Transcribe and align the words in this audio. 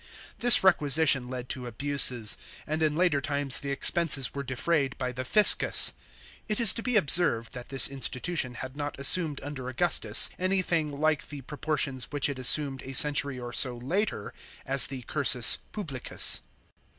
This 0.39 0.63
requisition 0.63 1.29
led 1.29 1.47
to 1.49 1.67
abuses, 1.67 2.35
and 2.65 2.81
in 2.81 2.95
later 2.95 3.21
times 3.21 3.59
the 3.59 3.69
expenses 3.69 4.33
were 4.33 4.41
defrayed 4.41 4.97
by 4.97 5.11
the 5.11 5.21
//sews. 5.23 5.91
It 6.47 6.59
is 6.59 6.73
to 6.73 6.81
be 6.81 6.95
observed 6.97 7.53
that 7.53 7.69
this 7.69 7.87
institution 7.87 8.55
had 8.55 8.75
not 8.75 8.99
assumed 8.99 9.39
under 9.43 9.69
Augustus 9.69 10.31
anything 10.39 10.99
like 10.99 11.29
the 11.29 11.41
proportions 11.41 12.05
which 12.11 12.29
it 12.29 12.39
assumed 12.39 12.81
a 12.81 12.93
century 12.93 13.39
oi 13.39 13.51
so 13.51 13.77
later, 13.77 14.33
as 14.65 14.87
the 14.87 15.03
curs 15.03 15.35
<s 15.35 15.57
publicus. 15.71 16.39